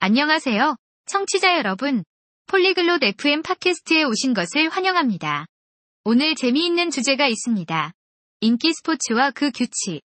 [0.00, 0.76] 안녕하세요.
[1.06, 2.04] 청취자 여러분.
[2.46, 5.46] 폴리글롯 FM 팟캐스트에 오신 것을 환영합니다.
[6.04, 7.92] 오늘 재미있는 주제가 있습니다.
[8.40, 10.00] 인기 스포츠와 그 규칙.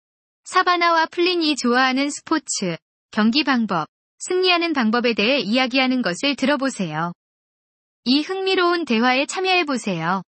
[0.44, 2.76] 사바나와 플린이 좋아하는 스포츠,
[3.10, 3.88] 경기 방법,
[4.18, 7.14] 승리하는 방법에 대해 이야기하는 것을 들어보세요.
[8.04, 10.22] 이 흥미로운 대화에 참여해보세요.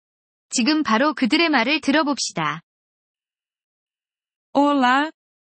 [0.48, 2.62] 지금 바로 그들의 말을 들어봅시다.
[4.54, 5.10] Olá,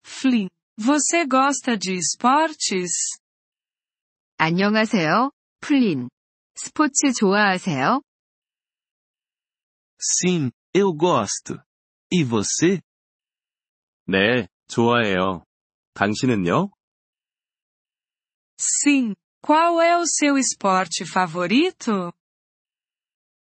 [0.05, 0.49] Flynn.
[0.77, 3.24] Você gosta de esportes?
[4.37, 5.31] 안녕하세요,
[5.61, 6.09] 플린.
[6.55, 8.01] 스포츠 좋아하세요?
[9.97, 11.57] Sim, eu gosto.
[12.11, 12.81] E você?
[14.05, 15.45] 네, 좋아해요.
[15.93, 16.69] 당신은요?
[18.59, 19.15] Sim.
[19.41, 22.11] Qual é o seu esporte favorito?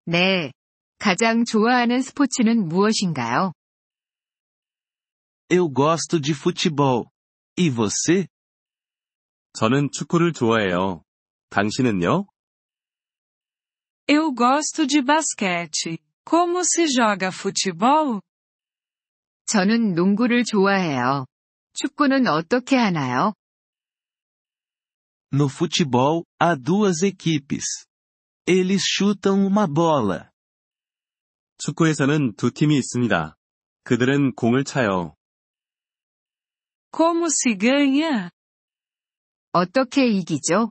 [0.06, 0.50] 네.
[0.98, 3.52] 가장 좋아하는 스포츠는 무엇인가요?
[5.48, 7.06] Eu gosto de futebol.
[7.56, 8.26] E você?
[9.52, 11.02] 저는 축구를 좋아해요.
[11.50, 12.26] 당신은요?
[14.08, 15.98] Eu gosto de basquete.
[16.24, 18.20] Como se joga futebol?
[19.46, 21.26] 저는 농구를 좋아해요.
[21.74, 23.34] 축구는 어떻게 하나요?
[25.32, 27.86] No futebol, há duas equipes.
[28.46, 30.30] Eles chutam uma bola.
[31.58, 33.36] 축구에서는 두 팀이 있습니다.
[33.84, 35.14] 그들은 공을 차요.
[36.92, 38.30] Como se ganha?
[39.51, 40.69] 어떻게 이기죠?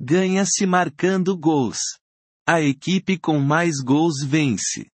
[0.00, 1.98] Ganha-se marcando gols.
[2.48, 4.88] A equipe com mais gols vence.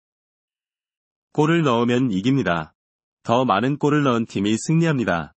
[1.33, 2.75] 골을 넣으면 이깁니다.
[3.23, 5.35] 더 많은 골을 넣은 팀이 승리합니다.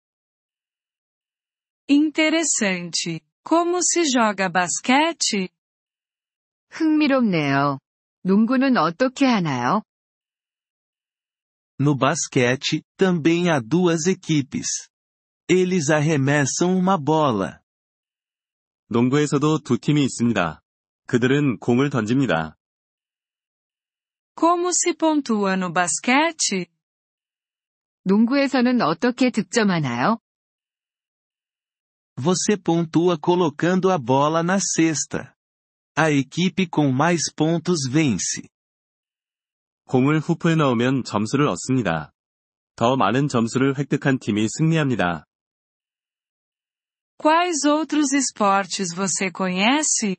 [1.90, 3.20] Interessante.
[3.48, 5.50] Como se joga basquete?
[6.72, 7.80] 흥미롭네요.
[8.24, 9.84] 농구는 어떻게 하나요?
[11.80, 14.89] No basquete, também há duas equipes.
[15.53, 17.61] Eles arremessam uma bola.
[18.89, 20.63] 농구에서도 두 팀이 있습니다.
[21.09, 22.57] 그들은 공을 던집니다.
[24.39, 26.67] Como se pontua no basquete?
[28.05, 30.19] 농구에서는 어떻게 득점하나요?
[32.15, 35.35] Você pontua colocando a bola na cesta.
[35.99, 38.49] A equipe com mais pontos vence.
[39.89, 42.13] 공을 후프에 넣으면 점수를 얻습니다.
[42.77, 45.27] 더 많은 점수를 획득한 팀이 승리합니다.
[47.20, 50.18] Quais outros esportes você conhece?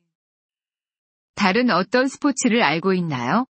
[1.35, 3.45] 다른 어떤 스포츠를 알고 있나요?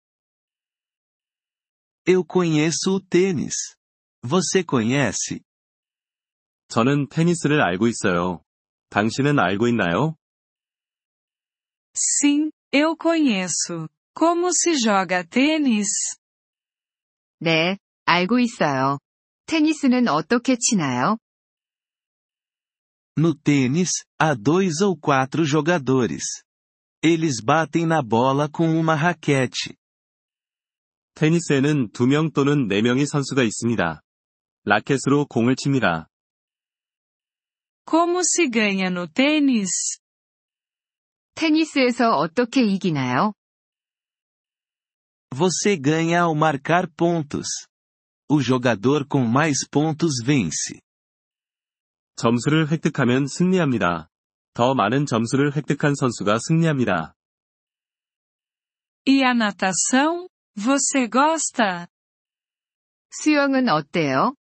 [2.08, 3.56] Eu conheço o tênis.
[4.24, 5.42] Você conhece?
[6.68, 8.42] 저는 테니스를 알고 있어요.
[8.90, 10.16] 당신은 알고 있나요?
[11.96, 13.88] Sim, eu conheço.
[14.14, 15.88] Como se joga tênis?
[17.40, 19.00] 네, 알고 있어요.
[19.46, 21.18] 테니스는 어떻게 치나요?
[23.20, 23.90] No tênis,
[24.20, 26.24] há dois ou quatro jogadores.
[27.02, 29.78] Eles batem na bola com uma raquete.
[31.16, 34.02] 테니스에는 두 명 또는 네 명의 선수가 있습니다.
[34.66, 36.10] 라켓으로 공을 칩니다.
[37.88, 40.00] Como se ganha no tênis?
[41.36, 43.34] 테니스에서 어떻게 이기나요?
[45.32, 47.48] Você ganha ao marcar pontos.
[48.30, 50.82] O jogador com mais pontos vence.
[52.17, 54.09] 점수를 획득하면 승리합니다.
[54.55, 57.15] 더 많은 점수를 획득한 선수가 승리합니다.
[59.09, 60.29] E a natação?
[60.57, 61.87] Você gosta?
[63.11, 64.35] 수영은 어때요?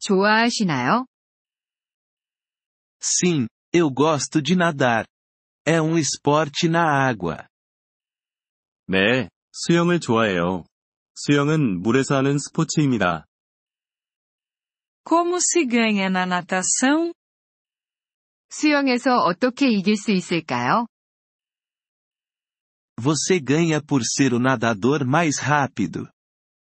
[0.00, 1.06] 좋아하시나요?
[3.00, 5.06] Sim, eu gosto de nadar.
[5.66, 7.48] É um esporte na água.
[8.86, 10.64] 네, 수영을 좋아해요.
[11.14, 13.26] 수영은 물에서 하는 스포츠입니다.
[15.03, 17.13] Como se ganha na natação?
[18.51, 20.87] 수영에서 어떻게 이길 수 있을까요?
[22.97, 26.09] Você ganha por ser o nadador mais rápido.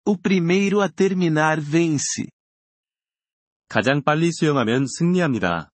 [0.06, 2.28] O primeiro a terminar vence.
[3.68, 5.70] 가장 빨리 수영하면 승리합니다.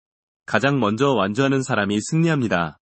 [0.47, 2.79] 가장 먼저 완주하는 사람이 승리합니다.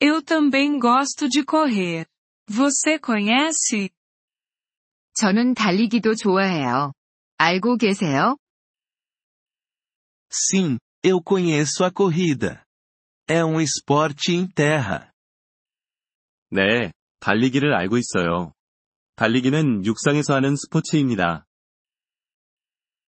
[0.00, 2.06] Eu também gosto de correr.
[2.48, 3.90] Você conhece?
[5.14, 6.92] 저는 달리기도 좋아해요.
[7.40, 8.36] 알고 계세요?
[10.32, 12.62] Sim, eu conheço a corrida.
[13.28, 15.10] É um esporte em terra.
[16.50, 18.52] 네, 달리기를 알고 있어요.
[19.16, 21.44] 달리기는 육상에서 하는 스포츠입니다.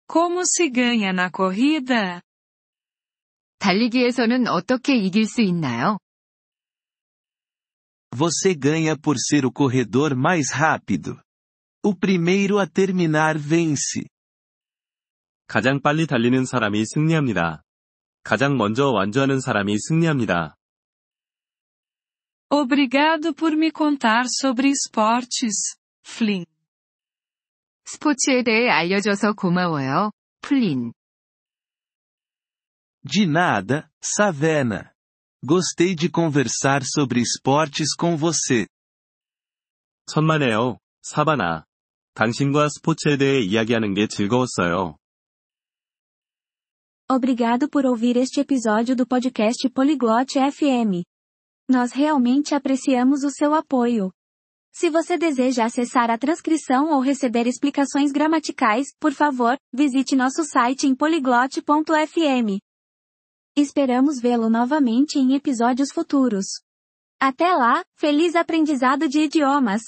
[0.08, 2.22] Como se ganha na corrida?
[3.60, 5.98] 달리기에서는 어떻게 이길 수 있나요?
[8.12, 11.22] Você ganha por ser o corredor mais rápido.
[11.84, 14.06] O primeiro a terminar vence.
[15.47, 17.63] 가장 빨리 달리는 사람이 승리합니다.
[18.25, 20.57] 가장 먼저 완주하는 사람이 승리합니다.
[22.49, 25.77] Obrigado por me contar sobre esportes,
[26.07, 26.47] Flynn.
[27.85, 30.11] 스포츠에 대해 알려줘서 고마워요,
[30.43, 30.93] 플린.
[33.09, 34.91] De nada, Savannah.
[35.45, 38.67] Gostei de conversar sobre esportes com você.
[40.07, 41.67] 천만에요, 사바나.
[42.15, 44.97] 당신과 스포츠에 대해 이야기하는 게 즐거웠어요.
[47.09, 51.07] Obrigado por ouvir este episódio do podcast Poliglote FM.
[51.71, 54.11] Nós realmente apreciamos o seu apoio.
[54.73, 60.89] Se você deseja acessar a transcrição ou receber explicações gramaticais, por favor, visite nosso site
[60.89, 62.59] em poliglote.fm.
[63.57, 66.47] Esperamos vê-lo novamente em episódios futuros.
[67.21, 69.81] Até lá, feliz aprendizado de idiomas!